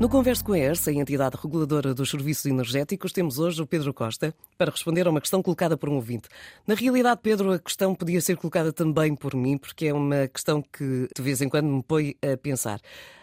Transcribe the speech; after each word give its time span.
No 0.00 0.08
Converso 0.08 0.42
com 0.42 0.54
a 0.54 0.58
ERSA, 0.58 0.90
a 0.90 0.94
entidade 0.94 1.36
reguladora 1.36 1.92
dos 1.92 2.08
serviços 2.08 2.46
energéticos, 2.46 3.12
temos 3.12 3.38
hoje 3.38 3.60
o 3.60 3.66
Pedro 3.66 3.92
Costa 3.92 4.34
para 4.56 4.70
responder 4.70 5.06
a 5.06 5.10
uma 5.10 5.20
questão 5.20 5.42
colocada 5.42 5.76
por 5.76 5.90
um 5.90 5.96
ouvinte. 5.96 6.26
Na 6.66 6.74
realidade, 6.74 7.20
Pedro, 7.22 7.52
a 7.52 7.58
questão 7.58 7.94
podia 7.94 8.18
ser 8.22 8.38
colocada 8.38 8.72
também 8.72 9.14
por 9.14 9.34
mim, 9.34 9.58
porque 9.58 9.88
é 9.88 9.92
uma 9.92 10.26
questão 10.26 10.62
que 10.62 11.06
de 11.14 11.22
vez 11.22 11.42
em 11.42 11.50
quando 11.50 11.66
me 11.66 11.82
põe 11.82 12.16
a 12.22 12.34
pensar. 12.34 12.80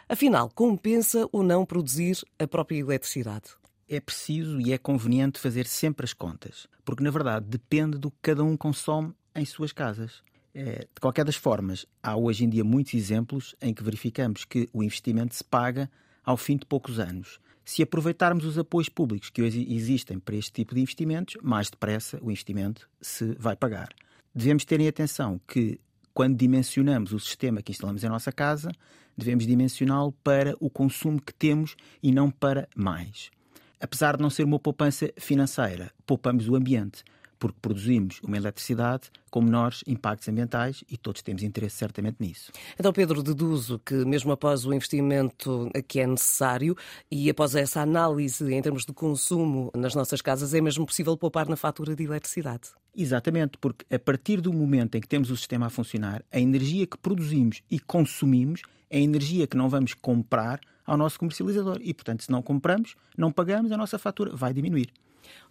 Afinal, 0.08 0.52
compensa 0.54 1.28
ou 1.32 1.42
não 1.42 1.66
produzir 1.66 2.20
a 2.38 2.46
própria 2.46 2.78
eletricidade? 2.78 3.46
É 3.90 4.00
preciso 4.00 4.62
e 4.62 4.72
é 4.72 4.78
conveniente 4.78 5.40
fazer 5.40 5.66
sempre 5.66 6.04
as 6.04 6.14
contas, 6.14 6.68
porque 6.86 7.04
na 7.04 7.10
verdade 7.10 7.48
depende 7.48 7.98
do 7.98 8.12
que 8.12 8.18
cada 8.22 8.44
um 8.44 8.56
consome 8.56 9.16
em 9.34 9.46
suas 9.46 9.72
casas. 9.72 10.22
É, 10.54 10.82
de 10.82 11.02
qualquer 11.02 11.26
das 11.26 11.36
formas, 11.36 11.88
há 12.04 12.16
hoje 12.16 12.46
em 12.46 12.50
dia 12.50 12.64
muitos 12.64 12.94
exemplos 12.94 13.56
em 13.60 13.74
que 13.74 13.84
verificamos 13.84 14.46
que 14.46 14.70
o 14.72 14.84
investimento 14.84 15.34
se 15.34 15.44
paga 15.44 15.90
ao 16.28 16.36
fim 16.36 16.58
de 16.58 16.66
poucos 16.66 17.00
anos. 17.00 17.40
Se 17.64 17.82
aproveitarmos 17.82 18.44
os 18.44 18.58
apoios 18.58 18.90
públicos 18.90 19.30
que 19.30 19.42
hoje 19.42 19.66
existem 19.74 20.20
para 20.20 20.36
este 20.36 20.52
tipo 20.52 20.76
de 20.76 20.82
investimentos, 20.82 21.38
mais 21.42 21.70
depressa 21.70 22.20
o 22.22 22.30
investimento 22.30 22.90
se 23.02 23.34
vai 23.40 23.56
pagar. 23.56 23.88
Devemos 24.36 24.66
ter 24.66 24.78
em 24.82 24.90
atenção 24.90 25.40
que, 25.48 25.80
quando 26.14 26.36
dimensionamos 26.36 27.14
o 27.14 27.20
sistema 27.20 27.62
que 27.62 27.72
instalamos 27.72 28.04
em 28.04 28.10
nossa 28.10 28.32
casa, 28.32 28.70
devemos 29.18 29.48
dimensioná-lo 29.48 30.12
para 30.22 30.54
o 30.60 30.70
consumo 30.70 31.22
que 31.22 31.34
temos 31.34 31.78
e 32.04 32.12
não 32.12 32.30
para 32.30 32.68
mais. 32.76 33.32
Apesar 33.80 34.18
de 34.18 34.22
não 34.22 34.30
ser 34.30 34.44
uma 34.44 34.60
poupança 34.60 35.10
financeira, 35.18 35.92
poupamos 36.06 36.50
o 36.50 36.56
ambiente, 36.56 37.06
porque 37.38 37.58
produzimos 37.62 38.20
uma 38.24 38.38
eletricidade 38.38 39.10
com 39.30 39.42
menores 39.42 39.84
impactos 39.86 40.28
ambientais 40.28 40.84
e 40.90 40.98
todos 40.98 41.22
temos 41.22 41.44
interesse 41.44 41.78
certamente 41.78 42.18
nisso. 42.20 42.52
Então, 42.80 42.92
Pedro, 42.94 43.22
deduzo 43.22 43.80
que 43.80 43.94
mesmo 43.94 44.32
após 44.32 44.66
o 44.66 44.74
investimento 44.74 45.70
que 45.88 46.00
é 46.00 46.08
necessário 46.08 46.76
e 47.12 47.30
após 47.30 47.56
essa 47.56 47.82
análise 47.82 48.54
em 48.54 48.62
termos 48.62 48.86
de 48.86 48.94
consumo 48.94 49.72
nas 49.76 49.94
nossas 49.94 50.22
casas, 50.22 50.54
é 50.54 50.62
mesmo 50.62 50.86
possível 50.86 51.16
poupar 51.18 51.48
na 51.48 51.56
fatura 51.56 51.96
de 51.96 52.04
eletricidade. 52.04 52.70
Exatamente, 52.96 53.58
porque 53.60 53.86
a 53.94 54.00
partir 54.00 54.42
do 54.42 54.52
momento 54.52 54.96
em 54.96 55.02
que 55.02 55.08
temos 55.08 55.30
o 55.30 55.38
sistema 55.38 55.68
a 55.68 55.70
funcionar, 55.70 56.24
a 56.32 56.40
energia 56.40 56.88
que 56.88 56.98
produzimos 56.98 57.62
e 57.70 57.80
consumimos 57.80 58.62
é 58.90 58.98
a 58.98 59.02
energia 59.02 59.46
que 59.46 59.56
não 59.56 59.70
vamos 59.70 59.94
comprar 59.94 60.60
ao 60.86 60.98
nosso 60.98 61.20
comercializador. 61.20 61.78
E, 61.82 61.94
portanto, 61.94 62.24
se 62.24 62.32
não 62.32 62.42
compramos, 62.42 62.96
não 63.18 63.32
pagamos, 63.32 63.72
a 63.72 63.78
nossa 63.78 64.00
fatura 64.00 64.36
vai 64.36 64.54
diminuir. 64.54 64.90